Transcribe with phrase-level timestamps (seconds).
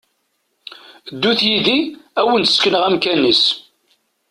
[1.13, 1.79] Ddut yid-i
[2.19, 3.43] ad wen-d-sekneɣ amkan-is!